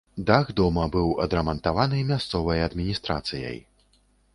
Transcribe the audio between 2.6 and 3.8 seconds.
адміністрацыяй.